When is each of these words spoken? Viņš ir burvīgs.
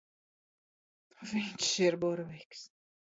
Viņš 1.31 1.67
ir 1.89 1.99
burvīgs. 2.05 2.65